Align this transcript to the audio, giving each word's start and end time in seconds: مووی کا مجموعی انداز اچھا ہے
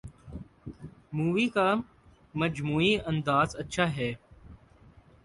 مووی 1.13 1.47
کا 1.49 1.67
مجموعی 2.35 2.95
انداز 3.05 3.55
اچھا 3.55 3.85
ہے 3.95 4.11